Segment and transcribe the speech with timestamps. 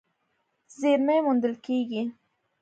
[0.79, 2.03] زېرمې موندل کېږي.